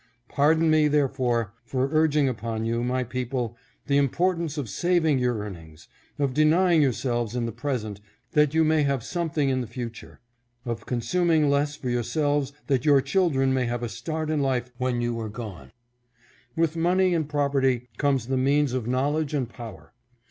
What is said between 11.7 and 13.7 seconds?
for yourselves 616 AND SOME GOOD ADVICE. that your children may